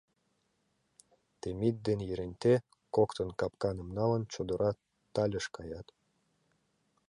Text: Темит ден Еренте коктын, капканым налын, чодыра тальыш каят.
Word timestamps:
Темит 1.41 1.77
ден 1.85 1.99
Еренте 2.11 2.53
коктын, 2.95 3.29
капканым 3.39 3.89
налын, 3.97 4.23
чодыра 4.33 4.71
тальыш 5.13 5.45
каят. 5.55 5.87